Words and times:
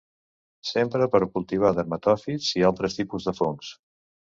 S'empra 0.69 1.07
per 1.15 1.21
a 1.25 1.27
cultivar 1.35 1.71
dermatòfits 1.81 2.49
i 2.63 2.67
altres 2.73 2.99
tipus 3.03 3.31
de 3.31 3.37
fongs. 3.43 3.73